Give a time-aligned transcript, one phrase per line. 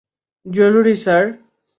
[0.45, 1.25] জরুরী, স্যার।